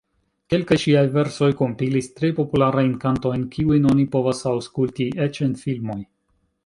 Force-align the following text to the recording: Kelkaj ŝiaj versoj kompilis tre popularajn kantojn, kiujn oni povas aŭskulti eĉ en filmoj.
Kelkaj 0.51 0.75
ŝiaj 0.83 1.03
versoj 1.17 1.49
kompilis 1.59 2.09
tre 2.21 2.31
popularajn 2.39 2.89
kantojn, 3.05 3.43
kiujn 3.57 3.85
oni 3.93 4.07
povas 4.17 4.43
aŭskulti 4.55 5.09
eĉ 5.27 5.43
en 5.51 5.55
filmoj. 5.67 6.01